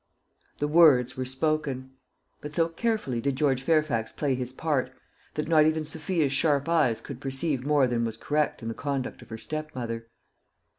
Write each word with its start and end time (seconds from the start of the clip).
The 0.57 0.67
words 0.67 1.15
were 1.15 1.25
spoken; 1.25 1.91
but 2.41 2.55
so 2.55 2.69
carefully 2.69 3.21
did 3.21 3.35
George 3.35 3.61
Fairfax 3.61 4.11
play 4.11 4.33
his 4.33 4.51
part, 4.51 4.91
that 5.35 5.47
not 5.47 5.67
even 5.67 5.83
Sophia's 5.83 6.33
sharp 6.33 6.67
eyes 6.67 6.99
could 7.01 7.21
perceive 7.21 7.63
more 7.67 7.85
than 7.85 8.03
was 8.03 8.17
correct 8.17 8.63
in 8.63 8.67
the 8.67 8.73
conduct 8.73 9.21
of 9.21 9.29
her 9.29 9.37
stepmother. 9.37 10.07